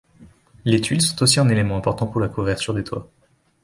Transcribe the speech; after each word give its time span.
Les 0.65 0.81
tuiles 0.81 1.03
sont 1.03 1.21
aussi 1.21 1.39
un 1.39 1.47
élément 1.49 1.77
important 1.77 2.07
pour 2.07 2.19
la 2.21 2.27
couverture 2.27 2.73
des 2.73 2.83
toits. 2.83 3.07